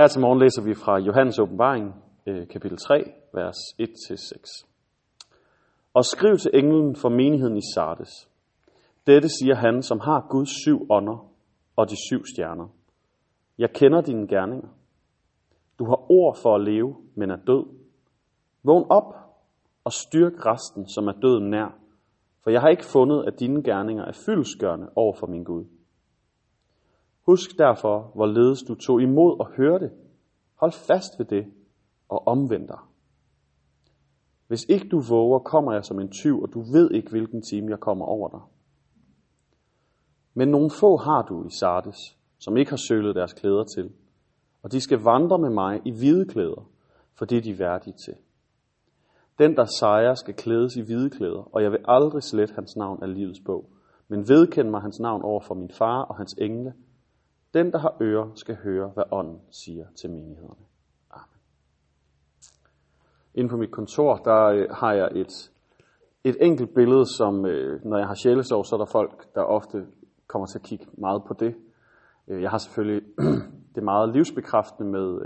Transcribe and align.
Her 0.00 0.08
til 0.08 0.20
morgen 0.20 0.38
læser 0.38 0.62
vi 0.62 0.74
fra 0.74 0.98
Johannes 0.98 1.38
åbenbaring, 1.38 1.94
øh, 2.26 2.48
kapitel 2.48 2.78
3, 2.78 3.12
vers 3.34 3.56
1-6. 3.80 4.66
Og 5.94 6.04
skriv 6.04 6.36
til 6.36 6.50
englen 6.54 6.96
for 6.96 7.08
menigheden 7.08 7.56
i 7.56 7.60
Sardes. 7.74 8.30
Dette 9.06 9.28
siger 9.28 9.54
han, 9.54 9.82
som 9.82 10.00
har 10.00 10.26
Guds 10.30 10.50
syv 10.62 10.86
ånder 10.90 11.30
og 11.76 11.90
de 11.90 11.96
syv 12.08 12.24
stjerner. 12.34 12.68
Jeg 13.58 13.70
kender 13.72 14.00
dine 14.00 14.28
gerninger. 14.28 14.68
Du 15.78 15.84
har 15.84 16.10
ord 16.10 16.36
for 16.42 16.54
at 16.54 16.64
leve, 16.64 16.96
men 17.14 17.30
er 17.30 17.36
død. 17.46 17.64
Vågn 18.62 18.86
op 18.90 19.14
og 19.84 19.92
styrk 19.92 20.46
resten, 20.46 20.88
som 20.88 21.06
er 21.08 21.12
døden 21.12 21.50
nær. 21.50 21.78
For 22.42 22.50
jeg 22.50 22.60
har 22.60 22.68
ikke 22.68 22.92
fundet, 22.92 23.24
at 23.26 23.40
dine 23.40 23.62
gerninger 23.62 24.04
er 24.04 24.22
fyldesgørende 24.26 24.88
over 24.96 25.14
for 25.20 25.26
min 25.26 25.44
Gud. 25.44 25.64
Husk 27.28 27.58
derfor, 27.58 28.10
hvorledes 28.14 28.62
du 28.62 28.74
tog 28.74 29.02
imod 29.02 29.40
og 29.40 29.50
hørte. 29.56 29.90
Hold 30.54 30.72
fast 30.72 31.18
ved 31.18 31.26
det 31.26 31.46
og 32.08 32.26
omvend 32.26 32.68
dig. 32.68 32.78
Hvis 34.46 34.64
ikke 34.68 34.88
du 34.88 35.00
våger, 35.00 35.38
kommer 35.38 35.72
jeg 35.72 35.84
som 35.84 36.00
en 36.00 36.10
tyv, 36.10 36.42
og 36.42 36.52
du 36.54 36.60
ved 36.60 36.90
ikke, 36.90 37.10
hvilken 37.10 37.42
time 37.42 37.70
jeg 37.70 37.80
kommer 37.80 38.06
over 38.06 38.28
dig. 38.28 38.40
Men 40.34 40.48
nogle 40.48 40.70
få 40.70 40.96
har 40.96 41.22
du 41.22 41.46
i 41.46 41.50
Sardes, 41.50 42.18
som 42.38 42.56
ikke 42.56 42.70
har 42.70 42.80
sølet 42.88 43.14
deres 43.16 43.32
klæder 43.32 43.64
til, 43.64 43.92
og 44.62 44.72
de 44.72 44.80
skal 44.80 44.98
vandre 44.98 45.38
med 45.38 45.50
mig 45.50 45.80
i 45.84 45.90
hvide 45.90 46.26
klæder, 46.26 46.68
for 47.14 47.24
det 47.24 47.38
er 47.38 47.42
de 47.42 47.58
værdige 47.58 47.94
til. 48.04 48.14
Den, 49.38 49.56
der 49.56 49.64
sejrer, 49.64 50.14
skal 50.14 50.34
klædes 50.34 50.76
i 50.76 50.80
hvide 50.80 51.10
klæder, 51.10 51.48
og 51.54 51.62
jeg 51.62 51.70
vil 51.70 51.80
aldrig 51.84 52.22
slet 52.22 52.50
hans 52.50 52.76
navn 52.76 53.02
af 53.02 53.14
livets 53.14 53.40
bog, 53.46 53.70
men 54.08 54.28
vedkend 54.28 54.70
mig 54.70 54.80
hans 54.80 55.00
navn 55.00 55.22
over 55.22 55.40
for 55.40 55.54
min 55.54 55.70
far 55.70 56.02
og 56.02 56.16
hans 56.16 56.32
engle. 56.38 56.74
Den, 57.58 57.72
der 57.72 57.78
har 57.78 57.96
ører, 58.00 58.30
skal 58.34 58.56
høre, 58.56 58.88
hvad 58.88 59.04
ånden 59.10 59.40
siger 59.50 59.86
til 60.00 60.10
menighederne. 60.10 60.64
Amen. 61.10 61.40
Inde 63.34 63.50
på 63.50 63.56
mit 63.56 63.70
kontor, 63.70 64.16
der 64.16 64.44
øh, 64.44 64.70
har 64.70 64.92
jeg 64.92 65.08
et, 65.14 65.50
et 66.24 66.36
enkelt 66.40 66.74
billede, 66.74 67.16
som 67.16 67.46
øh, 67.46 67.84
når 67.84 67.98
jeg 67.98 68.06
har 68.06 68.14
sjælesorg, 68.14 68.66
så 68.66 68.76
er 68.76 68.78
der 68.78 68.92
folk, 68.92 69.34
der 69.34 69.42
ofte 69.42 69.86
kommer 70.26 70.46
til 70.46 70.58
at 70.58 70.62
kigge 70.62 70.86
meget 70.98 71.22
på 71.28 71.34
det. 71.34 71.54
Øh, 72.28 72.42
jeg 72.42 72.50
har 72.50 72.58
selvfølgelig 72.58 73.02
det 73.74 73.82
meget 73.82 74.12
livsbekræftende 74.12 74.90
med 74.90 75.18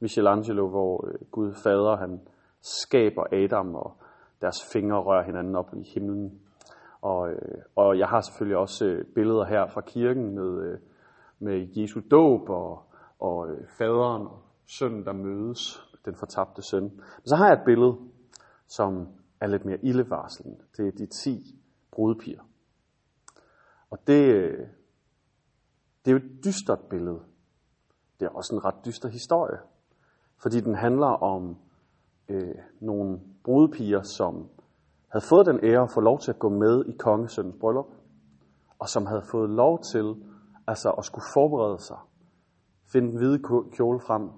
Michelangelo, 0.00 0.68
hvor 0.68 1.08
Gud 1.30 1.54
fader, 1.64 1.96
han 1.96 2.20
skaber 2.62 3.24
Adam, 3.32 3.74
og 3.74 3.96
deres 4.40 4.56
fingre 4.72 5.02
rører 5.02 5.24
hinanden 5.24 5.56
op 5.56 5.74
i 5.76 5.90
himlen. 5.94 6.40
Og, 7.02 7.30
og 7.76 7.98
jeg 7.98 8.08
har 8.08 8.20
selvfølgelig 8.20 8.58
også 8.58 9.04
billeder 9.14 9.44
her 9.44 9.66
fra 9.66 9.80
kirken 9.80 10.34
med, 10.34 10.78
med 11.38 11.68
Jesu 11.76 12.00
dåb 12.10 12.48
og, 12.48 12.82
og 13.18 13.50
øh, 13.50 13.68
faderen 13.78 14.26
og 14.26 14.42
sønnen, 14.66 15.04
der 15.04 15.12
mødes, 15.12 15.80
den 16.04 16.14
fortabte 16.14 16.62
søn. 16.62 16.82
Men 16.82 17.26
så 17.26 17.36
har 17.36 17.46
jeg 17.46 17.54
et 17.54 17.64
billede, 17.64 17.96
som 18.66 19.08
er 19.40 19.46
lidt 19.46 19.64
mere 19.64 19.84
ildevarslende. 19.84 20.58
Det 20.76 20.86
er 20.86 20.92
de 20.92 21.06
10 21.06 21.60
brudpiger. 21.90 22.42
Og 23.90 23.98
det, 24.06 24.34
øh, 24.34 24.66
det 26.04 26.10
er 26.10 26.12
jo 26.12 26.16
et 26.16 26.44
dystert 26.44 26.80
billede. 26.90 27.20
Det 28.20 28.26
er 28.26 28.30
også 28.30 28.54
en 28.54 28.64
ret 28.64 28.84
dyster 28.84 29.08
historie. 29.08 29.58
Fordi 30.42 30.60
den 30.60 30.74
handler 30.74 31.06
om 31.06 31.56
øh, 32.28 32.54
nogle 32.80 33.20
brudepiger, 33.44 34.02
som 34.02 34.48
havde 35.08 35.24
fået 35.28 35.46
den 35.46 35.60
ære 35.64 35.82
at 35.82 35.90
få 35.94 36.00
lov 36.00 36.20
til 36.20 36.30
at 36.30 36.38
gå 36.38 36.48
med 36.48 36.84
i 36.84 36.92
kongesøndens 36.92 37.56
bryllup, 37.60 37.90
og 38.78 38.88
som 38.88 39.06
havde 39.06 39.22
fået 39.30 39.50
lov 39.50 39.80
til 39.92 40.14
altså 40.68 40.90
at 40.90 41.04
skulle 41.04 41.24
forberede 41.34 41.78
sig, 41.78 41.98
finde 42.92 43.08
den 43.10 43.18
hvide 43.18 43.38
kjole 43.76 44.00
frem, 44.00 44.30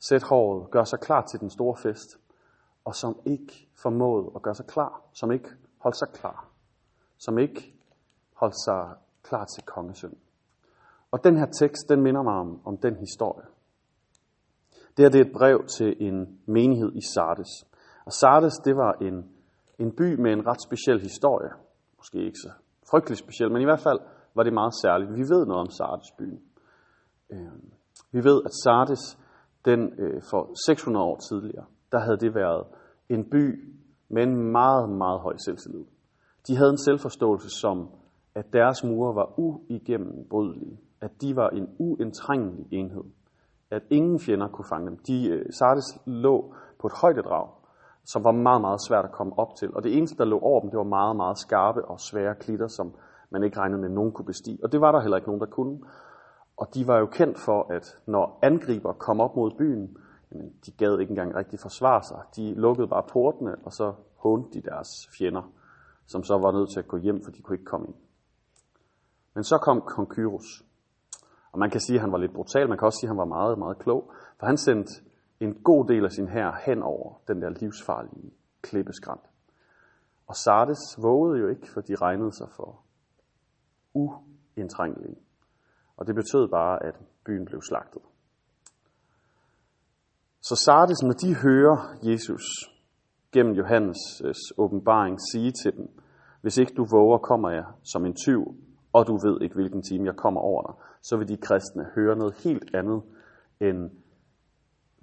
Sæt 0.00 0.22
håret, 0.22 0.70
Gør 0.70 0.84
sig 0.84 1.00
klar 1.00 1.22
til 1.22 1.40
den 1.40 1.50
store 1.50 1.76
fest, 1.82 2.18
og 2.84 2.94
som 2.94 3.18
ikke 3.26 3.68
formåede 3.82 4.32
at 4.36 4.42
gøre 4.42 4.54
sig 4.54 4.66
klar, 4.66 5.02
som 5.12 5.32
ikke 5.32 5.48
holdt 5.78 5.96
sig 5.96 6.08
klar, 6.08 6.48
som 7.18 7.38
ikke 7.38 7.74
holdt 8.34 8.54
sig 8.64 8.96
klar 9.22 9.44
til 9.44 9.62
kongesøn. 9.62 10.18
Og 11.10 11.24
den 11.24 11.36
her 11.36 11.46
tekst, 11.46 11.88
den 11.88 12.02
minder 12.02 12.22
mig 12.22 12.34
om, 12.34 12.60
om 12.66 12.78
den 12.78 12.96
historie. 12.96 13.46
Det 14.96 15.04
her 15.04 15.10
det 15.10 15.20
er 15.20 15.24
et 15.24 15.32
brev 15.32 15.66
til 15.66 15.96
en 16.00 16.40
menighed 16.46 16.92
i 16.94 17.00
Sardes. 17.14 17.48
Og 18.04 18.12
Sardes, 18.12 18.54
det 18.64 18.76
var 18.76 18.92
en, 18.92 19.30
en 19.78 19.96
by 19.96 20.20
med 20.20 20.32
en 20.32 20.46
ret 20.46 20.62
speciel 20.62 21.00
historie. 21.00 21.50
Måske 21.96 22.18
ikke 22.18 22.38
så 22.38 22.50
frygtelig 22.90 23.18
speciel, 23.18 23.52
men 23.52 23.62
i 23.62 23.64
hvert 23.64 23.80
fald 23.80 24.00
var 24.38 24.44
det 24.44 24.52
meget 24.52 24.74
særligt. 24.84 25.10
Vi 25.20 25.24
ved 25.34 25.42
noget 25.46 25.60
om 25.66 25.70
Sardes 25.78 26.10
byen. 26.18 26.40
Øhm, 27.32 27.70
vi 28.12 28.20
ved, 28.24 28.38
at 28.44 28.54
Sardes, 28.64 29.18
den 29.64 29.80
øh, 30.02 30.22
for 30.30 30.42
600 30.66 31.04
år 31.04 31.18
tidligere, 31.28 31.64
der 31.92 31.98
havde 31.98 32.18
det 32.24 32.34
været 32.34 32.64
en 33.08 33.30
by 33.30 33.44
med 34.08 34.22
en 34.22 34.52
meget, 34.52 34.88
meget 34.88 35.20
høj 35.20 35.36
selvtillid. 35.44 35.84
De 36.48 36.56
havde 36.56 36.70
en 36.70 36.84
selvforståelse 36.88 37.48
som, 37.60 37.88
at 38.34 38.52
deres 38.52 38.84
mure 38.84 39.14
var 39.14 39.38
uigennembrydelige, 39.38 40.78
at 41.00 41.10
de 41.22 41.36
var 41.36 41.48
en 41.48 41.66
uindtrængelig 41.78 42.66
enhed, 42.70 43.04
at 43.70 43.82
ingen 43.90 44.20
fjender 44.20 44.48
kunne 44.48 44.68
fange 44.72 44.86
dem. 44.90 44.96
De, 45.08 45.28
øh, 45.28 45.46
Sardes 45.58 45.98
lå 46.06 46.54
på 46.80 46.86
et 46.86 46.92
højdedrag, 47.02 47.48
som 48.04 48.24
var 48.24 48.32
meget, 48.32 48.60
meget 48.60 48.80
svært 48.88 49.04
at 49.04 49.12
komme 49.12 49.38
op 49.38 49.54
til. 49.58 49.74
Og 49.74 49.82
det 49.82 49.96
eneste, 49.96 50.18
der 50.18 50.24
lå 50.24 50.38
over 50.38 50.60
dem, 50.60 50.70
det 50.70 50.78
var 50.78 50.94
meget, 50.98 51.16
meget 51.16 51.38
skarpe 51.38 51.84
og 51.84 52.00
svære 52.00 52.34
klitter, 52.34 52.68
som 52.68 52.94
man 53.30 53.42
ikke 53.42 53.58
regnede 53.58 53.80
med, 53.80 53.88
at 53.88 53.94
nogen 53.94 54.12
kunne 54.12 54.26
bestige. 54.26 54.58
Og 54.62 54.72
det 54.72 54.80
var 54.80 54.92
der 54.92 55.00
heller 55.00 55.16
ikke 55.16 55.28
nogen, 55.28 55.40
der 55.40 55.46
kunne. 55.46 55.80
Og 56.56 56.74
de 56.74 56.86
var 56.86 56.98
jo 56.98 57.06
kendt 57.06 57.38
for, 57.38 57.72
at 57.72 57.96
når 58.06 58.38
angriber 58.42 58.92
kom 58.92 59.20
op 59.20 59.36
mod 59.36 59.50
byen, 59.58 59.96
jamen, 60.32 60.52
de 60.66 60.70
gad 60.72 60.98
ikke 60.98 61.10
engang 61.10 61.34
rigtig 61.34 61.60
forsvare 61.60 62.02
sig. 62.02 62.20
De 62.36 62.54
lukkede 62.54 62.88
bare 62.88 63.02
portene, 63.12 63.56
og 63.64 63.72
så 63.72 63.94
håndte 64.16 64.50
de 64.58 64.70
deres 64.70 64.88
fjender, 65.18 65.52
som 66.06 66.22
så 66.22 66.38
var 66.38 66.52
nødt 66.52 66.70
til 66.70 66.78
at 66.78 66.88
gå 66.88 66.96
hjem, 66.96 67.24
for 67.24 67.30
de 67.30 67.42
kunne 67.42 67.54
ikke 67.54 67.64
komme 67.64 67.86
ind. 67.86 67.94
Men 69.34 69.44
så 69.44 69.58
kom 69.58 69.80
kong 69.80 70.08
Kyrus. 70.08 70.64
Og 71.52 71.58
man 71.58 71.70
kan 71.70 71.80
sige, 71.80 71.96
at 71.96 72.00
han 72.00 72.12
var 72.12 72.18
lidt 72.18 72.34
brutal, 72.34 72.68
man 72.68 72.78
kan 72.78 72.86
også 72.86 72.98
sige, 73.00 73.08
at 73.08 73.10
han 73.10 73.18
var 73.18 73.24
meget, 73.24 73.58
meget 73.58 73.78
klog, 73.78 74.12
for 74.38 74.46
han 74.46 74.56
sendte 74.56 74.92
en 75.40 75.54
god 75.54 75.86
del 75.86 76.04
af 76.04 76.12
sin 76.12 76.28
hær 76.28 76.62
hen 76.66 76.82
over 76.82 77.20
den 77.28 77.42
der 77.42 77.48
livsfarlige 77.48 78.32
klippeskrant. 78.62 79.20
Og 80.26 80.36
Sardes 80.36 80.98
vågede 81.02 81.40
jo 81.40 81.48
ikke, 81.48 81.70
for 81.70 81.80
de 81.80 81.94
regnede 81.94 82.32
sig 82.32 82.48
for 82.56 82.80
uindtrængelig. 83.98 85.16
Og 85.96 86.06
det 86.06 86.14
betød 86.14 86.48
bare, 86.48 86.82
at 86.82 86.94
byen 87.26 87.44
blev 87.44 87.60
slagtet. 87.62 88.02
Så 90.42 90.54
Sardes, 90.64 91.02
når 91.02 91.16
de 91.24 91.34
hører 91.44 91.78
Jesus 92.02 92.44
gennem 93.32 93.54
Johannes' 93.54 94.52
åbenbaring 94.58 95.18
sige 95.32 95.52
til 95.62 95.76
dem, 95.76 95.88
hvis 96.42 96.58
ikke 96.58 96.74
du 96.76 96.84
våger, 96.90 97.18
kommer 97.18 97.50
jeg 97.50 97.64
som 97.92 98.06
en 98.06 98.14
tyv, 98.14 98.42
og 98.92 99.06
du 99.06 99.12
ved 99.12 99.42
ikke, 99.42 99.54
hvilken 99.54 99.82
time 99.82 100.04
jeg 100.06 100.16
kommer 100.16 100.40
over 100.40 100.62
dig, 100.62 100.74
så 101.02 101.16
vil 101.16 101.28
de 101.28 101.36
kristne 101.36 101.84
høre 101.94 102.16
noget 102.16 102.34
helt 102.44 102.74
andet, 102.74 103.02
end 103.60 103.90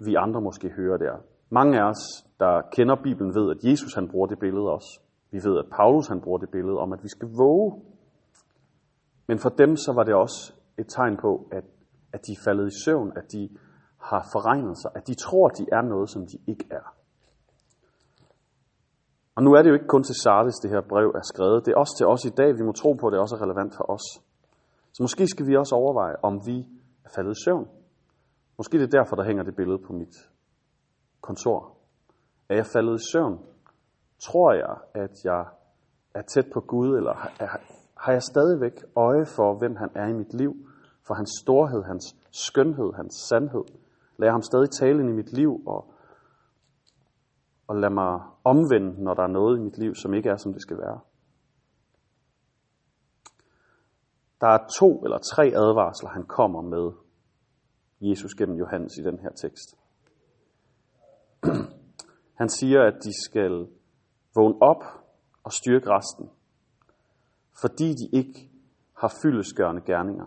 vi 0.06 0.14
andre 0.14 0.40
måske 0.40 0.68
hører 0.68 0.98
der. 0.98 1.16
Mange 1.50 1.80
af 1.80 1.88
os, 1.88 2.02
der 2.40 2.62
kender 2.72 2.96
Bibelen, 3.02 3.34
ved, 3.34 3.50
at 3.50 3.70
Jesus 3.70 3.94
han 3.94 4.08
bruger 4.08 4.26
det 4.26 4.38
billede 4.38 4.68
også. 4.70 5.00
Vi 5.30 5.38
ved, 5.44 5.58
at 5.58 5.70
Paulus 5.76 6.08
han 6.08 6.20
bruger 6.20 6.38
det 6.38 6.50
billede 6.50 6.78
om, 6.78 6.92
at 6.92 7.02
vi 7.02 7.08
skal 7.08 7.28
våge. 7.28 7.82
Men 9.28 9.38
for 9.38 9.48
dem 9.48 9.76
så 9.76 9.92
var 9.92 10.04
det 10.04 10.14
også 10.14 10.52
et 10.78 10.86
tegn 10.88 11.16
på, 11.16 11.48
at, 11.52 11.64
at 12.12 12.20
de 12.26 12.32
er 12.32 12.42
faldet 12.44 12.66
i 12.66 12.84
søvn, 12.84 13.12
at 13.16 13.32
de 13.32 13.48
har 13.98 14.28
forregnet 14.32 14.78
sig, 14.78 14.90
at 14.94 15.06
de 15.06 15.14
tror, 15.14 15.48
at 15.48 15.58
de 15.58 15.66
er 15.72 15.82
noget, 15.82 16.10
som 16.10 16.22
de 16.26 16.38
ikke 16.46 16.66
er. 16.70 16.86
Og 19.36 19.42
nu 19.42 19.50
er 19.52 19.62
det 19.62 19.70
jo 19.70 19.74
ikke 19.74 19.92
kun 19.94 20.04
til 20.04 20.14
Sardes, 20.22 20.58
det 20.62 20.70
her 20.70 20.80
brev 20.80 21.08
er 21.20 21.24
skrevet. 21.32 21.66
Det 21.66 21.72
er 21.72 21.78
også 21.78 21.94
til 21.98 22.06
os 22.06 22.24
i 22.24 22.34
dag. 22.40 22.50
Vi 22.58 22.62
må 22.62 22.72
tro 22.72 22.92
på, 22.92 23.06
at 23.06 23.12
det 23.12 23.20
også 23.20 23.36
er 23.36 23.42
relevant 23.42 23.72
for 23.76 23.90
os. 23.90 24.06
Så 24.92 25.02
måske 25.02 25.26
skal 25.26 25.46
vi 25.46 25.56
også 25.56 25.74
overveje, 25.74 26.16
om 26.22 26.34
vi 26.46 26.58
er 27.04 27.10
faldet 27.14 27.32
i 27.36 27.44
søvn. 27.44 27.68
Måske 28.58 28.78
det 28.78 28.84
er 28.84 28.98
derfor, 28.98 29.16
der 29.16 29.24
hænger 29.24 29.42
det 29.42 29.56
billede 29.56 29.78
på 29.86 29.92
mit 29.92 30.16
kontor. 31.20 31.76
Er 32.48 32.54
jeg 32.54 32.66
faldet 32.66 32.94
i 33.00 33.04
søvn? 33.12 33.38
Tror 34.18 34.52
jeg, 34.52 34.74
at 34.94 35.14
jeg 35.24 35.44
er 36.14 36.22
tæt 36.22 36.46
på 36.54 36.60
Gud, 36.60 36.96
eller 36.96 37.14
har 37.96 38.12
jeg 38.12 38.22
stadigvæk 38.22 38.84
øje 38.96 39.26
for, 39.26 39.58
hvem 39.58 39.76
han 39.76 39.90
er 39.94 40.06
i 40.06 40.12
mit 40.12 40.34
liv? 40.34 40.52
For 41.06 41.14
hans 41.14 41.30
storhed, 41.42 41.82
hans 41.82 42.16
skønhed, 42.30 42.92
hans 42.92 43.14
sandhed. 43.28 43.64
Lad 44.18 44.30
ham 44.30 44.42
stadig 44.42 44.70
tale 44.70 45.00
ind 45.00 45.10
i 45.10 45.12
mit 45.12 45.32
liv, 45.32 45.62
og, 45.66 45.92
og 47.66 47.76
lad 47.76 47.90
mig 47.90 48.20
omvende, 48.44 49.04
når 49.04 49.14
der 49.14 49.22
er 49.22 49.32
noget 49.38 49.58
i 49.58 49.60
mit 49.60 49.78
liv, 49.78 49.94
som 49.94 50.14
ikke 50.14 50.28
er, 50.28 50.36
som 50.36 50.52
det 50.52 50.62
skal 50.62 50.78
være. 50.78 51.00
Der 54.40 54.46
er 54.46 54.66
to 54.78 55.04
eller 55.04 55.18
tre 55.18 55.44
advarsler, 55.44 56.10
han 56.10 56.26
kommer 56.26 56.62
med 56.62 56.92
Jesus 58.00 58.34
gennem 58.34 58.56
Johannes 58.56 58.92
i 58.98 59.02
den 59.02 59.18
her 59.18 59.30
tekst. 59.30 59.68
Han 62.40 62.48
siger, 62.48 62.82
at 62.82 62.94
de 63.04 63.24
skal 63.24 63.66
vågne 64.34 64.62
op 64.62 64.84
og 65.42 65.52
styrke 65.52 65.90
resten, 65.90 66.30
fordi 67.60 67.88
de 68.00 68.08
ikke 68.12 68.50
har 68.96 69.14
fyldesgørende 69.22 69.80
gerninger. 69.80 70.26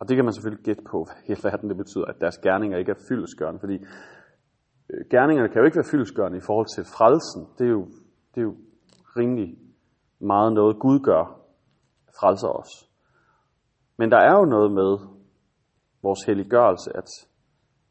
Og 0.00 0.08
det 0.08 0.16
kan 0.16 0.24
man 0.24 0.34
selvfølgelig 0.34 0.64
gætte 0.64 0.82
på, 0.90 0.98
hvad 1.06 1.36
i 1.36 1.40
verden 1.42 1.68
det 1.68 1.76
betyder, 1.76 2.04
at 2.04 2.20
deres 2.20 2.38
gerninger 2.38 2.78
ikke 2.78 2.90
er 2.90 3.04
fyldesgørende, 3.08 3.60
fordi 3.60 3.74
øh, 4.90 5.04
gerningerne 5.10 5.48
kan 5.48 5.58
jo 5.58 5.64
ikke 5.64 5.76
være 5.76 5.90
fyldesgørende 5.90 6.38
i 6.38 6.46
forhold 6.46 6.66
til 6.76 6.84
frelsen. 6.84 7.42
Det 7.58 7.66
er 7.66 7.70
jo, 7.70 7.84
det 8.34 8.40
er 8.40 8.46
jo 8.50 8.56
rimelig 9.16 9.58
meget 10.18 10.52
noget, 10.52 10.78
Gud 10.78 11.00
gør, 11.00 11.40
frelser 12.20 12.48
os. 12.48 12.90
Men 13.96 14.10
der 14.10 14.18
er 14.18 14.38
jo 14.38 14.44
noget 14.44 14.72
med 14.72 14.98
vores 16.02 16.22
helliggørelse, 16.26 16.96
at, 16.96 17.08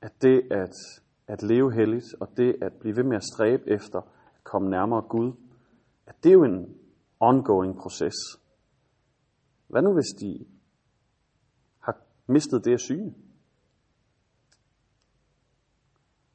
at 0.01 0.11
det 0.21 0.41
at, 0.51 0.75
at 1.27 1.43
leve 1.43 1.73
helligt, 1.73 2.05
og 2.19 2.27
det 2.37 2.55
at 2.61 2.73
blive 2.79 2.95
ved 2.95 3.03
med 3.03 3.17
at 3.17 3.23
stræbe 3.23 3.63
efter 3.67 3.99
at 3.99 4.43
komme 4.43 4.69
nærmere 4.69 5.01
Gud, 5.01 5.33
at 6.07 6.15
det 6.23 6.29
er 6.29 6.33
jo 6.33 6.43
en 6.43 6.75
ongoing 7.19 7.77
proces. 7.77 8.15
Hvad 9.67 9.81
nu 9.81 9.93
hvis 9.93 10.19
de 10.19 10.45
har 11.79 11.97
mistet 12.27 12.65
det 12.65 12.73
at 12.73 12.81
syne? 12.81 13.13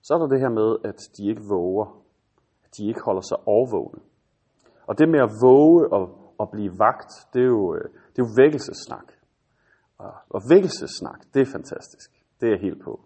Så 0.02 0.14
er 0.14 0.18
der 0.18 0.26
det 0.26 0.40
her 0.40 0.48
med, 0.48 0.76
at 0.84 0.98
de 1.16 1.28
ikke 1.28 1.42
våger, 1.48 2.02
at 2.64 2.76
de 2.76 2.88
ikke 2.88 3.00
holder 3.00 3.20
sig 3.20 3.38
overvågne. 3.46 4.02
Og 4.86 4.98
det 4.98 5.08
med 5.08 5.20
at 5.20 5.30
våge 5.42 5.92
og, 5.92 6.34
og 6.38 6.50
blive 6.50 6.78
vagt, 6.78 7.12
det 7.32 7.42
er 7.42 7.46
jo, 7.46 7.74
øh, 7.74 7.84
det 7.84 8.18
er 8.22 8.26
jo 8.26 8.32
vækkelsesnak. 8.36 9.12
Og, 9.98 10.12
og 10.30 10.42
vækkelsesnak, 10.50 11.20
det 11.34 11.42
er 11.42 11.46
fantastisk. 11.46 12.10
Det 12.40 12.46
er 12.46 12.50
jeg 12.50 12.60
helt 12.60 12.82
på. 12.82 13.00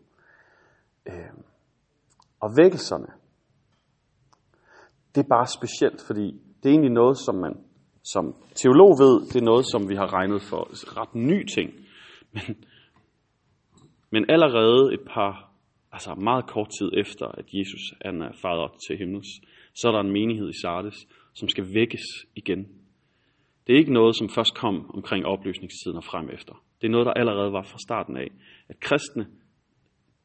Øh, 1.07 1.33
og 2.41 2.57
vækkelserne, 2.57 3.07
det 5.15 5.25
er 5.25 5.29
bare 5.29 5.47
specielt, 5.47 6.01
fordi 6.07 6.27
det 6.63 6.69
er 6.69 6.73
egentlig 6.73 6.93
noget, 6.93 7.19
som 7.19 7.35
man 7.35 7.65
som 8.05 8.35
teolog 8.55 8.91
ved, 8.99 9.15
det 9.29 9.37
er 9.37 9.45
noget, 9.45 9.65
som 9.73 9.89
vi 9.89 9.95
har 9.95 10.13
regnet 10.13 10.43
for 10.43 10.61
ret 11.01 11.15
ny 11.15 11.47
ting. 11.47 11.71
Men, 12.33 12.65
men 14.11 14.31
allerede 14.31 14.95
et 14.95 15.01
par, 15.01 15.51
altså 15.93 16.15
meget 16.15 16.47
kort 16.47 16.69
tid 16.79 16.91
efter, 16.97 17.27
at 17.27 17.45
Jesus 17.53 17.95
han 18.05 18.23
er 18.23 18.49
op 18.49 18.77
til 18.87 18.99
himmels, 18.99 19.29
så 19.75 19.89
er 19.89 19.93
der 19.93 20.01
en 20.01 20.13
menighed 20.13 20.49
i 20.49 20.61
Sardes, 20.63 21.07
som 21.35 21.49
skal 21.49 21.75
vækkes 21.75 22.05
igen. 22.35 22.69
Det 23.67 23.73
er 23.73 23.79
ikke 23.79 23.93
noget, 23.93 24.17
som 24.17 24.29
først 24.29 24.55
kom 24.55 24.91
omkring 24.95 25.27
opløsningstiden 25.27 25.97
og 25.97 26.05
frem 26.05 26.31
efter. 26.31 26.65
Det 26.81 26.87
er 26.87 26.91
noget, 26.91 27.07
der 27.07 27.13
allerede 27.13 27.53
var 27.53 27.63
fra 27.63 27.79
starten 27.79 28.17
af. 28.17 28.29
At 28.69 28.81
kristne, 28.81 29.27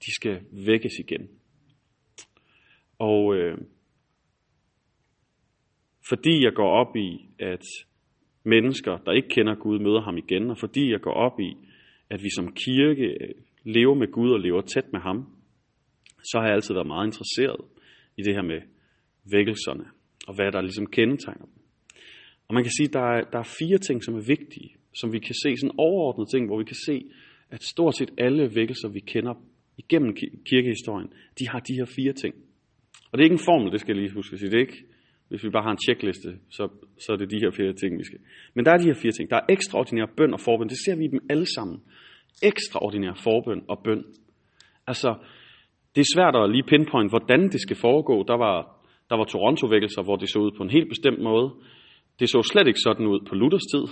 de 0.05 0.15
skal 0.15 0.41
vækkes 0.51 0.93
igen. 0.99 1.29
Og 2.99 3.35
øh, 3.35 3.57
fordi 6.09 6.43
jeg 6.43 6.53
går 6.53 6.69
op 6.69 6.95
i, 6.95 7.29
at 7.39 7.65
mennesker, 8.43 8.97
der 8.97 9.11
ikke 9.11 9.27
kender 9.27 9.55
Gud, 9.55 9.79
møder 9.79 10.01
ham 10.01 10.17
igen, 10.17 10.49
og 10.49 10.57
fordi 10.57 10.91
jeg 10.91 11.01
går 11.01 11.13
op 11.13 11.39
i, 11.39 11.57
at 12.09 12.23
vi 12.23 12.29
som 12.35 12.53
kirke 12.53 13.17
lever 13.63 13.93
med 13.93 14.11
Gud 14.11 14.31
og 14.31 14.39
lever 14.39 14.61
tæt 14.61 14.93
med 14.93 14.99
ham, 14.99 15.25
så 16.23 16.37
har 16.39 16.45
jeg 16.45 16.55
altid 16.55 16.73
været 16.73 16.87
meget 16.87 17.07
interesseret 17.07 17.61
i 18.17 18.21
det 18.21 18.33
her 18.33 18.41
med 18.41 18.61
vækkelserne, 19.31 19.85
og 20.27 20.35
hvad 20.35 20.51
der 20.51 20.61
ligesom 20.61 20.85
kendetegner 20.85 21.45
dem. 21.45 21.53
Og 22.47 22.53
man 22.53 22.63
kan 22.63 22.71
sige, 22.77 22.87
at 22.87 22.93
der 22.93 23.05
er, 23.15 23.21
der 23.33 23.39
er 23.39 23.55
fire 23.59 23.77
ting, 23.77 24.03
som 24.03 24.15
er 24.15 24.25
vigtige, 24.27 24.69
som 24.93 25.13
vi 25.13 25.19
kan 25.19 25.35
se, 25.43 25.57
sådan 25.57 25.75
overordnede 25.77 26.29
ting, 26.33 26.47
hvor 26.47 26.57
vi 26.57 26.63
kan 26.63 26.81
se, 26.85 27.05
at 27.49 27.63
stort 27.63 27.95
set 27.97 28.11
alle 28.17 28.55
vækkelser, 28.55 28.89
vi 28.89 28.99
kender 28.99 29.33
igennem 29.77 30.15
kirkehistorien, 30.45 31.13
de 31.39 31.47
har 31.47 31.59
de 31.59 31.73
her 31.73 31.85
fire 31.85 32.13
ting. 32.13 32.35
Og 33.11 33.17
det 33.17 33.21
er 33.21 33.29
ikke 33.29 33.41
en 33.41 33.47
formel, 33.49 33.71
det 33.71 33.79
skal 33.79 33.95
jeg 33.95 34.01
lige 34.01 34.13
huske 34.13 34.33
at 34.33 34.39
sige. 34.39 34.51
Det 34.51 34.57
er 34.57 34.67
ikke, 34.67 34.83
hvis 35.29 35.43
vi 35.43 35.49
bare 35.49 35.63
har 35.63 35.71
en 35.71 35.83
tjekliste, 35.87 36.29
så, 36.49 36.63
så 37.03 37.11
er 37.13 37.17
det 37.17 37.31
de 37.31 37.39
her 37.43 37.51
fire 37.51 37.73
ting, 37.73 37.99
vi 37.99 38.03
skal. 38.03 38.19
Men 38.53 38.65
der 38.65 38.71
er 38.71 38.77
de 38.77 38.89
her 38.91 38.99
fire 39.03 39.11
ting. 39.11 39.29
Der 39.29 39.35
er 39.35 39.45
ekstraordinær 39.49 40.05
bøn 40.17 40.33
og 40.33 40.39
forbøn. 40.39 40.69
Det 40.69 40.77
ser 40.85 40.95
vi 40.95 41.07
dem 41.07 41.19
alle 41.29 41.45
sammen. 41.55 41.77
Ekstraordinær 42.43 43.13
forbøn 43.23 43.61
og 43.67 43.77
bøn. 43.83 44.03
Altså, 44.87 45.09
det 45.95 46.01
er 46.01 46.13
svært 46.15 46.35
at 46.35 46.51
lige 46.51 46.69
pinpoint, 46.71 47.11
hvordan 47.11 47.41
det 47.53 47.61
skal 47.61 47.75
foregå. 47.75 48.23
Der 48.27 48.37
var, 48.37 48.55
der 49.09 49.15
var 49.17 49.23
Toronto-vækkelser, 49.23 50.01
hvor 50.03 50.15
det 50.15 50.29
så 50.29 50.39
ud 50.39 50.51
på 50.57 50.63
en 50.63 50.69
helt 50.69 50.89
bestemt 50.89 51.19
måde. 51.19 51.47
Det 52.19 52.29
så 52.29 52.39
slet 52.51 52.67
ikke 52.67 52.79
sådan 52.87 53.05
ud 53.07 53.19
på 53.29 53.35
Luthers 53.35 53.67
tid. 53.73 53.85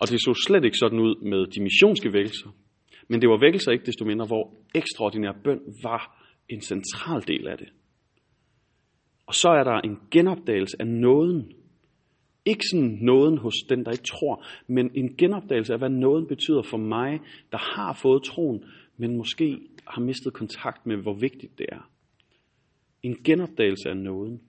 Og 0.00 0.08
det 0.10 0.20
så 0.20 0.32
slet 0.46 0.64
ikke 0.64 0.78
sådan 0.78 0.98
ud 0.98 1.14
med 1.32 1.46
de 1.54 1.62
missionske 1.62 2.12
vækkelser. 2.12 2.50
Men 3.08 3.20
det 3.20 3.28
var 3.28 3.38
vækkelser 3.40 3.72
ikke 3.72 3.86
desto 3.86 4.04
mindre, 4.04 4.26
hvor 4.26 4.44
ekstraordinær 4.74 5.32
bøn 5.44 5.60
var 5.82 6.02
en 6.48 6.60
central 6.60 7.22
del 7.26 7.48
af 7.48 7.58
det. 7.58 7.68
Og 9.28 9.34
så 9.34 9.48
er 9.48 9.64
der 9.64 9.80
en 9.80 9.98
genopdagelse 10.10 10.76
af 10.80 10.86
nåden. 10.86 11.52
Ikke 12.44 12.64
sådan 12.72 12.98
nåden 13.00 13.38
hos 13.38 13.54
den, 13.68 13.84
der 13.84 13.90
ikke 13.90 14.04
tror, 14.04 14.44
men 14.66 14.90
en 14.94 15.16
genopdagelse 15.16 15.72
af, 15.72 15.78
hvad 15.78 15.88
nåden 15.88 16.26
betyder 16.26 16.62
for 16.62 16.76
mig, 16.76 17.20
der 17.52 17.58
har 17.58 17.98
fået 18.02 18.22
troen, 18.22 18.64
men 18.96 19.16
måske 19.16 19.58
har 19.86 20.02
mistet 20.02 20.32
kontakt 20.32 20.86
med, 20.86 20.96
hvor 20.96 21.14
vigtigt 21.14 21.58
det 21.58 21.66
er. 21.72 21.90
En 23.02 23.16
genopdagelse 23.24 23.88
af 23.88 23.96
nåden. 23.96 24.40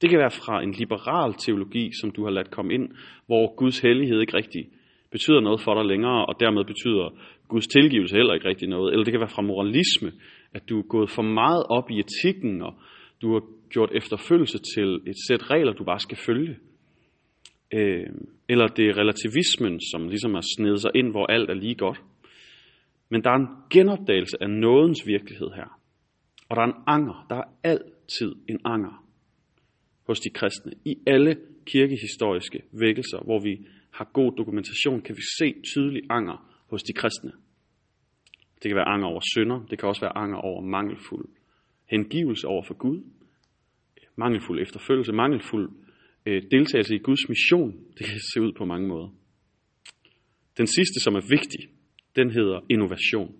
Det 0.00 0.10
kan 0.10 0.18
være 0.18 0.30
fra 0.30 0.62
en 0.62 0.72
liberal 0.72 1.34
teologi, 1.34 1.90
som 2.00 2.10
du 2.10 2.24
har 2.24 2.30
ladt 2.30 2.50
komme 2.50 2.74
ind, 2.74 2.88
hvor 3.26 3.54
Guds 3.56 3.78
hellighed 3.78 4.20
ikke 4.20 4.36
rigtig 4.36 4.68
betyder 5.10 5.40
noget 5.40 5.60
for 5.60 5.74
dig 5.74 5.84
længere, 5.84 6.26
og 6.26 6.40
dermed 6.40 6.64
betyder 6.64 7.06
Guds 7.48 7.66
tilgivelse 7.66 8.16
heller 8.16 8.34
ikke 8.34 8.48
rigtig 8.48 8.68
noget. 8.68 8.92
Eller 8.92 9.04
det 9.04 9.12
kan 9.12 9.20
være 9.20 9.36
fra 9.36 9.42
moralisme, 9.42 10.12
at 10.52 10.68
du 10.68 10.78
er 10.78 10.82
gået 10.82 11.10
for 11.10 11.22
meget 11.22 11.64
op 11.68 11.90
i 11.90 11.98
etikken, 11.98 12.62
og 12.62 12.74
du 13.22 13.32
har 13.32 13.42
gjort 13.74 13.90
efterfølgelse 14.00 14.58
til 14.74 14.88
et 15.10 15.18
sæt 15.28 15.50
regler, 15.50 15.72
du 15.72 15.84
bare 15.84 15.98
skal 16.06 16.18
følge. 16.26 16.54
Øh, 17.76 18.06
eller 18.48 18.66
det 18.66 18.84
er 18.88 18.98
relativismen, 19.02 19.80
som 19.90 20.08
ligesom 20.08 20.34
har 20.34 20.44
snedet 20.56 20.80
sig 20.80 20.90
ind, 20.94 21.10
hvor 21.10 21.26
alt 21.26 21.50
er 21.50 21.54
lige 21.54 21.74
godt. 21.74 22.00
Men 23.08 23.24
der 23.24 23.30
er 23.30 23.38
en 23.44 23.48
genopdagelse 23.70 24.36
af 24.40 24.50
nådens 24.50 25.06
virkelighed 25.06 25.50
her. 25.58 25.80
Og 26.48 26.56
der 26.56 26.62
er 26.62 26.66
en 26.66 26.82
anger. 26.86 27.26
Der 27.30 27.36
er 27.36 27.48
altid 27.64 28.30
en 28.48 28.60
anger 28.64 29.04
hos 30.06 30.20
de 30.20 30.30
kristne. 30.30 30.72
I 30.84 30.94
alle 31.06 31.36
kirkehistoriske 31.66 32.62
vækkelser, 32.72 33.20
hvor 33.24 33.38
vi 33.38 33.66
har 33.90 34.10
god 34.12 34.32
dokumentation, 34.38 35.02
kan 35.02 35.16
vi 35.16 35.22
se 35.38 35.54
tydelig 35.72 36.02
anger 36.10 36.36
hos 36.70 36.82
de 36.82 36.92
kristne. 36.92 37.32
Det 38.62 38.68
kan 38.70 38.76
være 38.76 38.88
anger 38.94 39.06
over 39.06 39.20
synder, 39.34 39.66
det 39.70 39.78
kan 39.78 39.88
også 39.88 40.00
være 40.00 40.16
anger 40.16 40.38
over 40.38 40.60
mangelfuld 40.60 41.28
hengivelse 41.90 42.46
over 42.48 42.62
for 42.62 42.74
Gud, 42.74 43.02
mangelfuld 44.16 44.60
efterfølgelse, 44.60 45.12
mangelfuld 45.12 45.70
øh, 46.26 46.42
deltagelse 46.50 46.94
i 46.94 46.98
Guds 46.98 47.28
mission. 47.28 47.72
Det 47.98 48.06
kan 48.06 48.20
se 48.34 48.40
ud 48.40 48.52
på 48.52 48.64
mange 48.64 48.88
måder. 48.88 49.08
Den 50.58 50.66
sidste, 50.66 51.00
som 51.00 51.14
er 51.14 51.20
vigtig, 51.30 51.60
den 52.16 52.30
hedder 52.30 52.60
innovation. 52.70 53.34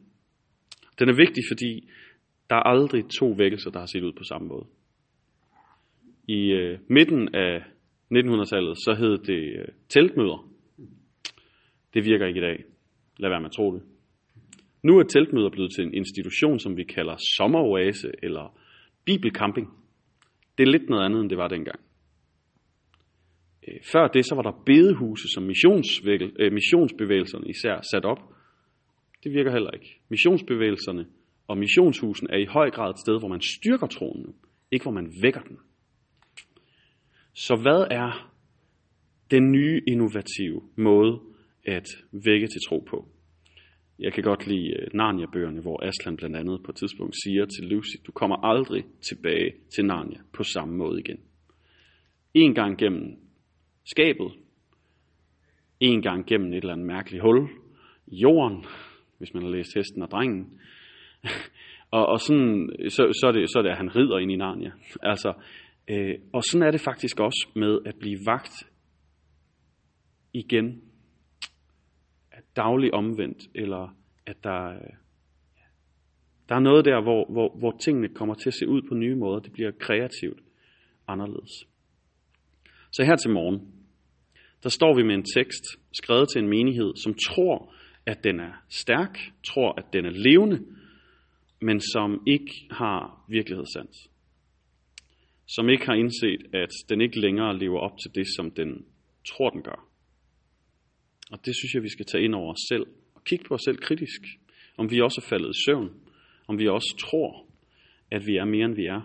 Den 0.99 1.09
er 1.09 1.17
vigtig, 1.17 1.43
fordi 1.51 1.89
der 2.51 2.57
er 2.57 2.63
aldrig 2.63 3.05
to 3.19 3.27
vækkelser, 3.27 3.71
der 3.71 3.79
har 3.79 3.87
set 3.87 4.03
ud 4.03 4.13
på 4.13 4.25
samme 4.25 4.49
måde. 4.49 4.67
I 6.29 6.51
øh, 6.51 6.79
midten 6.89 7.35
af 7.35 7.59
1900-tallet, 8.15 8.77
så 8.77 8.95
hed 8.99 9.19
det 9.19 9.43
øh, 9.61 9.69
teltmøder. 9.89 10.51
Det 11.95 12.05
virker 12.05 12.27
ikke 12.27 12.39
i 12.39 12.43
dag. 12.43 12.65
Lad 13.19 13.31
være 13.31 13.41
med 13.41 13.49
at 13.49 13.57
tro 13.57 13.75
det. 13.75 13.83
Nu 14.83 14.99
er 14.99 15.03
teltmøder 15.03 15.51
blevet 15.51 15.73
til 15.75 15.85
en 15.85 15.95
institution, 15.95 16.59
som 16.59 16.77
vi 16.77 16.85
kalder 16.85 17.17
sommeroase 17.37 18.11
eller 18.23 18.59
bibelcamping. 19.05 19.69
Det 20.59 20.63
er 20.63 20.73
lidt 20.73 20.89
noget 20.89 21.05
andet, 21.05 21.21
end 21.21 21.31
det 21.31 21.39
var 21.39 21.49
dengang. 21.49 21.81
Øh, 23.69 23.81
før 23.93 24.09
det, 24.09 24.27
så 24.27 24.35
var 24.35 24.43
der 24.43 24.63
bedehuse, 24.67 25.29
som 25.35 25.43
øh, 25.43 26.53
missionsbevægelserne 26.53 27.49
især 27.49 27.81
sat 27.93 28.05
op. 28.05 28.19
Det 29.25 29.33
virker 29.33 29.51
heller 29.51 29.71
ikke. 29.71 30.01
Missionsbevægelserne 30.09 31.07
og 31.49 31.59
missionshusen 31.59 32.27
er 32.31 32.37
i 32.37 32.45
høj 32.45 32.71
grad 32.71 32.91
et 32.91 32.99
sted, 32.99 33.19
hvor 33.19 33.29
man 33.29 33.41
styrker 33.41 33.87
troen, 33.87 34.23
nu, 34.23 34.35
ikke 34.71 34.83
hvor 34.83 34.93
man 34.93 35.13
vækker 35.23 35.41
den. 35.41 35.59
Så 37.33 37.57
hvad 37.57 37.87
er 37.91 38.33
den 39.31 39.53
nye 39.53 39.83
innovative 39.87 40.63
måde 40.77 41.21
at 41.65 41.87
vække 42.13 42.47
til 42.47 42.61
tro 42.69 42.79
på? 42.79 43.09
Jeg 43.99 44.13
kan 44.13 44.23
godt 44.23 44.47
lide 44.47 44.69
øh, 44.69 44.89
Narnia-bøgerne, 44.95 45.61
hvor 45.61 45.85
Aslan 45.87 46.17
blandt 46.17 46.37
andet 46.37 46.63
på 46.63 46.71
et 46.71 46.77
tidspunkt 46.77 47.15
siger 47.25 47.45
til 47.45 47.65
Lucy, 47.65 47.97
du 48.07 48.13
kommer 48.13 48.37
aldrig 48.37 48.85
tilbage 49.09 49.53
til 49.75 49.85
Narnia 49.85 50.21
på 50.33 50.43
samme 50.43 50.77
måde 50.77 51.01
igen. 51.01 51.21
En 52.35 52.55
gang 52.55 52.79
gennem 52.79 53.17
skabet, 53.85 54.33
en 55.81 56.03
gang 56.03 56.27
gennem 56.27 56.53
et 56.53 56.57
eller 56.57 56.73
andet 56.73 56.87
mærkeligt 56.87 57.23
hul 57.23 57.49
i 58.07 58.17
jorden, 58.17 58.65
hvis 59.19 59.35
man 59.35 59.43
har 59.43 59.51
læst 59.51 59.75
Hesten 59.77 60.03
og 60.03 60.11
Drengen. 60.11 60.61
og, 61.97 62.07
og 62.07 62.21
sådan, 62.21 62.71
så, 62.89 63.13
så, 63.21 63.27
er 63.27 63.33
det, 63.33 63.51
så 63.51 63.59
er 63.59 63.63
det, 63.63 63.71
at 63.71 63.77
han 63.77 63.97
rider 63.97 64.19
ind 64.19 64.33
i 64.33 64.37
Narnia. 64.37 64.73
Altså, 65.03 65.33
øh, 65.91 66.15
og 66.33 66.45
sådan 66.45 66.67
er 66.67 66.71
det 66.71 66.81
faktisk 66.81 67.21
også 67.21 67.49
med 67.55 67.79
at 67.87 67.95
blive 68.01 68.19
vagt 68.27 68.55
igen 70.33 70.83
daglig 72.57 72.95
omvendt, 72.95 73.39
eller 73.55 73.97
at 74.27 74.37
der, 74.45 74.75
øh, 74.75 74.91
der 76.49 76.55
er 76.55 76.61
noget 76.61 76.85
der, 76.85 77.03
hvor, 77.03 77.33
hvor, 77.33 77.59
hvor 77.59 77.77
tingene 77.85 78.09
kommer 78.09 78.35
til 78.35 78.49
at 78.49 78.55
se 78.55 78.69
ud 78.69 78.83
på 78.89 78.95
nye 78.95 79.15
måder. 79.15 79.41
Det 79.41 79.53
bliver 79.53 79.71
kreativt 79.81 80.41
anderledes. 81.09 81.51
Så 82.93 83.05
her 83.05 83.17
til 83.17 83.31
morgen, 83.31 83.75
der 84.63 84.69
står 84.69 84.97
vi 84.97 85.03
med 85.03 85.15
en 85.15 85.25
tekst 85.37 85.65
skrevet 85.93 86.29
til 86.29 86.43
en 86.43 86.49
menighed, 86.49 86.93
som 86.97 87.15
tror, 87.15 87.75
at 88.07 88.25
den 88.25 88.41
er 88.41 88.53
stærk, 88.69 89.19
tror, 89.47 89.75
at 89.79 89.85
den 89.93 90.05
er 90.05 90.11
levende, 90.11 90.65
men 91.61 91.81
som 91.81 92.23
ikke 92.27 92.53
har 92.71 93.25
virkelighedssans. 93.29 93.97
Som 95.47 95.69
ikke 95.69 95.87
har 95.87 95.95
indset, 95.95 96.55
at 96.55 96.71
den 96.89 97.01
ikke 97.01 97.21
længere 97.21 97.59
lever 97.59 97.79
op 97.79 97.99
til 97.99 98.15
det, 98.15 98.27
som 98.37 98.51
den 98.51 98.85
tror, 99.29 99.51
den 99.51 99.63
gør. 99.63 99.89
Og 101.35 101.47
det 101.47 101.57
synes 101.57 101.75
jeg, 101.75 101.83
vi 101.83 101.89
skal 101.89 102.07
tage 102.07 102.25
ind 102.25 102.35
over 102.35 102.53
os 102.53 102.67
selv 102.69 102.87
og 103.15 103.25
kigge 103.25 103.45
på 103.49 103.55
os 103.55 103.61
selv 103.65 103.79
kritisk. 103.79 104.21
Om 104.77 104.91
vi 104.91 105.01
også 105.01 105.21
er 105.25 105.29
faldet 105.29 105.51
i 105.51 105.63
søvn. 105.67 105.91
Om 106.49 106.59
vi 106.59 106.69
også 106.69 106.97
tror, 107.01 107.47
at 108.11 108.27
vi 108.27 108.37
er 108.37 108.45
mere, 108.45 108.65
end 108.65 108.75
vi 108.75 108.87
er. 108.87 109.01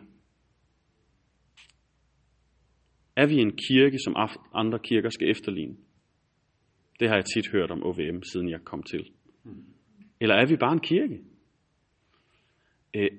Er 3.15 3.27
vi 3.27 3.35
en 3.35 3.57
kirke, 3.67 3.99
som 4.05 4.15
andre 4.53 4.79
kirker 4.79 5.09
skal 5.09 5.29
efterligne? 5.29 5.77
Det 6.99 7.07
har 7.07 7.15
jeg 7.15 7.25
tit 7.25 7.51
hørt 7.51 7.71
om 7.71 7.83
OVM, 7.83 8.23
siden 8.31 8.49
jeg 8.49 8.59
kom 8.63 8.83
til. 8.83 9.11
Eller 10.19 10.35
er 10.35 10.45
vi 10.45 10.55
bare 10.55 10.73
en 10.73 10.79
kirke? 10.79 11.19
Øh, 12.93 13.09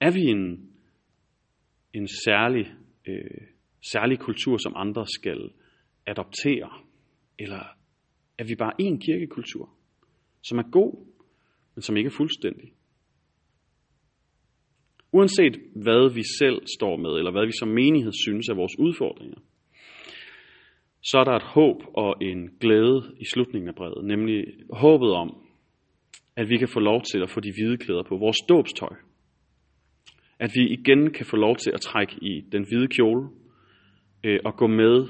er 0.00 0.10
vi 0.10 0.20
en, 0.20 0.70
en 1.92 2.08
særlig, 2.08 2.74
øh, 3.06 3.46
særlig 3.92 4.18
kultur, 4.18 4.56
som 4.56 4.72
andre 4.76 5.06
skal 5.06 5.50
adoptere? 6.06 6.70
Eller 7.38 7.83
at 8.38 8.48
vi 8.48 8.54
bare 8.54 8.72
en 8.78 9.00
kirkekultur, 9.00 9.70
som 10.42 10.58
er 10.58 10.70
god, 10.70 11.06
men 11.74 11.82
som 11.82 11.96
ikke 11.96 12.08
er 12.08 12.16
fuldstændig? 12.16 12.72
Uanset 15.12 15.56
hvad 15.74 16.14
vi 16.14 16.22
selv 16.38 16.62
står 16.78 16.96
med, 16.96 17.10
eller 17.10 17.30
hvad 17.30 17.46
vi 17.46 17.52
som 17.58 17.68
menighed 17.68 18.12
synes 18.24 18.48
er 18.48 18.54
vores 18.54 18.78
udfordringer, 18.78 19.38
så 21.02 21.18
er 21.18 21.24
der 21.24 21.32
et 21.32 21.42
håb 21.42 21.82
og 21.94 22.16
en 22.20 22.50
glæde 22.60 23.14
i 23.20 23.24
slutningen 23.24 23.68
af 23.68 23.74
brevet, 23.74 24.04
nemlig 24.04 24.44
håbet 24.70 25.12
om, 25.12 25.36
at 26.36 26.48
vi 26.48 26.56
kan 26.58 26.68
få 26.68 26.80
lov 26.80 27.02
til 27.02 27.22
at 27.22 27.30
få 27.30 27.40
de 27.40 27.52
hvide 27.52 27.76
klæder 27.76 28.02
på, 28.02 28.16
vores 28.16 28.36
dåbstøj. 28.48 28.96
At 30.38 30.50
vi 30.54 30.68
igen 30.68 31.12
kan 31.12 31.26
få 31.26 31.36
lov 31.36 31.56
til 31.56 31.70
at 31.74 31.80
trække 31.80 32.14
i 32.22 32.40
den 32.52 32.66
hvide 32.68 32.88
kjole 32.88 33.28
øh, 34.24 34.40
og 34.44 34.56
gå 34.56 34.66
med 34.66 35.06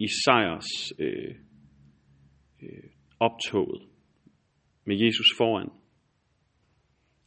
i 0.00 0.06
sejrs 0.24 0.92
øh, 0.98 1.34
optoget 3.28 3.82
med 4.84 4.96
Jesus 5.04 5.26
foran. 5.38 5.68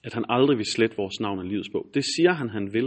At 0.03 0.13
han 0.13 0.25
aldrig 0.29 0.57
vil 0.57 0.65
slette 0.65 0.97
vores 0.97 1.19
navn 1.19 1.39
af 1.39 1.49
livets 1.49 1.69
bog. 1.71 1.89
Det 1.93 2.03
siger 2.05 2.33
han, 2.33 2.49
han 2.49 2.73
vil. 2.73 2.85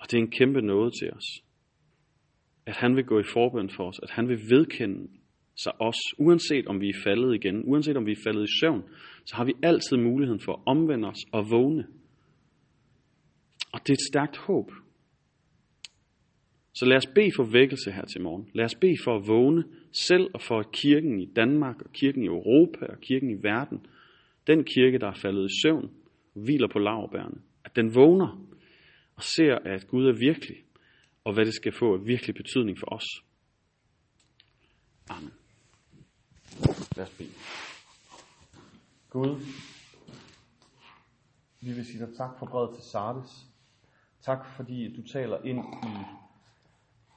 Og 0.00 0.10
det 0.10 0.14
er 0.14 0.22
en 0.22 0.30
kæmpe 0.30 0.60
nåde 0.60 0.90
til 1.00 1.12
os. 1.12 1.28
At 2.66 2.76
han 2.76 2.96
vil 2.96 3.04
gå 3.04 3.18
i 3.20 3.30
forbøn 3.32 3.70
for 3.70 3.88
os. 3.88 4.00
At 4.02 4.10
han 4.10 4.28
vil 4.28 4.40
vedkende 4.50 5.08
sig 5.62 5.80
os. 5.80 6.00
Uanset 6.18 6.66
om 6.66 6.80
vi 6.80 6.88
er 6.88 7.00
faldet 7.04 7.34
igen. 7.34 7.62
Uanset 7.64 7.96
om 7.96 8.06
vi 8.06 8.12
er 8.12 8.22
faldet 8.26 8.44
i 8.44 8.60
søvn. 8.60 8.82
Så 9.24 9.36
har 9.36 9.44
vi 9.44 9.52
altid 9.62 9.96
muligheden 9.96 10.40
for 10.40 10.52
at 10.52 10.62
omvende 10.66 11.08
os 11.08 11.22
og 11.32 11.50
vågne. 11.50 11.86
Og 13.72 13.80
det 13.80 13.90
er 13.90 13.92
et 13.92 14.08
stærkt 14.12 14.36
håb. 14.36 14.70
Så 16.74 16.84
lad 16.84 16.96
os 16.96 17.06
bede 17.14 17.30
for 17.36 17.44
vækkelse 17.44 17.90
her 17.90 18.04
til 18.04 18.22
morgen. 18.22 18.48
Lad 18.54 18.64
os 18.64 18.74
bede 18.74 18.96
for 19.04 19.16
at 19.16 19.28
vågne 19.28 19.64
selv 19.92 20.30
og 20.34 20.42
for 20.42 20.58
at 20.58 20.72
kirken 20.72 21.20
i 21.20 21.26
Danmark 21.26 21.82
og 21.82 21.92
kirken 21.92 22.22
i 22.22 22.26
Europa 22.26 22.86
og 22.86 23.00
kirken 23.00 23.30
i 23.30 23.42
verden, 23.42 23.86
den 24.46 24.64
kirke, 24.64 24.98
der 24.98 25.08
er 25.08 25.14
faldet 25.14 25.50
i 25.50 25.54
søvn, 25.62 25.90
hviler 26.34 26.68
på 26.72 26.78
laverbærene, 26.78 27.40
at 27.64 27.76
den 27.76 27.94
vågner 27.94 28.46
og 29.16 29.22
ser, 29.22 29.58
at 29.64 29.88
Gud 29.88 30.06
er 30.06 30.12
virkelig, 30.12 30.56
og 31.24 31.34
hvad 31.34 31.44
det 31.44 31.54
skal 31.54 31.72
få 31.72 31.94
af 31.94 32.06
virkelig 32.06 32.34
betydning 32.34 32.78
for 32.78 32.94
os. 32.94 33.04
Amen. 35.10 35.32
Lad 36.96 37.04
os 37.04 37.10
bede. 37.18 37.30
Gud, 39.10 39.40
vi 41.60 41.72
vil 41.72 41.86
sige 41.86 42.06
dig 42.06 42.16
tak 42.16 42.30
for 42.38 42.46
brevet 42.46 42.74
til 42.74 42.84
Sardes. 42.84 43.46
Tak 44.22 44.56
fordi 44.56 44.96
du 44.96 45.02
taler 45.12 45.38
ind 45.44 45.58
i 45.58 46.21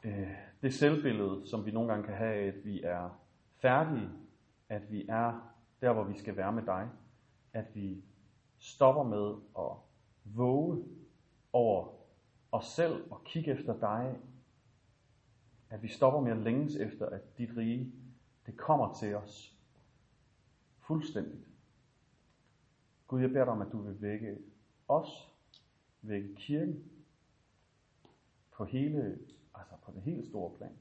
øh, 0.06 0.32
det 0.62 0.74
selvbillede, 0.74 1.48
som 1.48 1.66
vi 1.66 1.72
nogle 1.72 1.90
gange 1.90 2.06
kan 2.08 2.16
have, 2.16 2.54
at 2.54 2.66
vi 2.66 2.82
er 2.84 3.22
færdige, 3.62 4.10
at 4.70 4.92
vi 4.92 5.06
er 5.10 5.54
der, 5.82 5.94
hvor 5.94 6.04
vi 6.04 6.18
skal 6.18 6.38
være 6.38 6.52
med 6.54 6.64
dig, 6.64 6.90
at 7.54 7.66
vi 7.76 8.04
stopper 8.58 9.04
med 9.04 9.36
at 9.60 9.78
våge 10.24 10.86
over 11.54 11.88
os 12.52 12.66
selv 12.66 13.12
og 13.12 13.24
kigge 13.24 13.52
efter 13.52 13.80
dig, 13.80 14.20
at 15.70 15.84
vi 15.84 15.88
stopper 15.88 16.20
med 16.20 16.32
at 16.32 16.38
længes 16.38 16.76
efter, 16.76 17.06
at 17.06 17.38
dit 17.38 17.50
rige, 17.58 17.94
det 18.46 18.58
kommer 18.58 18.94
til 18.94 19.16
os 19.16 19.56
fuldstændigt. 20.80 21.48
Gud, 23.08 23.22
jeg 23.22 23.30
beder 23.30 23.44
dig 23.44 23.54
om, 23.54 23.62
at 23.62 23.72
du 23.72 23.82
vil 23.82 24.02
vække 24.02 24.38
os, 24.88 25.32
vække 26.02 26.36
kirken, 26.36 26.84
på 28.52 28.66
hele, 28.66 29.20
altså 29.58 29.76
på 29.86 29.92
det 29.92 30.02
helt 30.02 30.28
store 30.28 30.58
plan. 30.58 30.78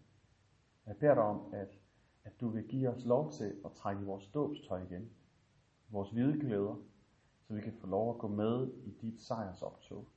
Jeg 0.87 0.97
beder 0.97 1.15
dig 1.15 1.23
om, 1.23 1.55
at, 1.55 1.79
at 2.25 2.41
du 2.41 2.49
vil 2.49 2.69
give 2.69 2.89
os 2.89 3.05
lov 3.05 3.33
til 3.33 3.61
at 3.65 3.73
trække 3.73 4.03
i 4.03 4.05
vores 4.05 4.27
dåbstøj 4.27 4.83
igen, 4.83 5.11
vores 5.89 6.11
hvide 6.11 6.41
glæder, 6.41 6.77
så 7.43 7.55
vi 7.55 7.61
kan 7.61 7.73
få 7.81 7.87
lov 7.87 8.15
at 8.15 8.19
gå 8.19 8.29
med 8.29 8.73
i 8.85 8.91
dit 8.91 9.21
sejrsoptog 9.21 10.09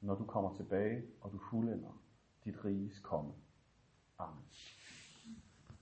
når 0.00 0.14
du 0.14 0.24
kommer 0.24 0.54
tilbage, 0.54 1.02
og 1.20 1.32
du 1.32 1.38
fuldender 1.50 2.02
dit 2.44 2.64
riges 2.64 2.98
komme. 2.98 3.32
Amen. 4.18 4.44